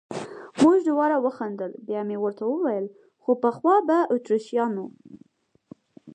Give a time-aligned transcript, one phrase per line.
[0.61, 2.85] موږ دواړو وخندل، بیا مې ورته وویل:
[3.21, 4.85] خو پخوا به اتریشیانو.